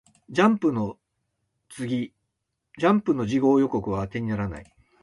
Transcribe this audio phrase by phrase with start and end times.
[0.31, 0.97] ジャンプの
[1.69, 2.09] 次
[3.39, 4.75] 号予告は当てにならない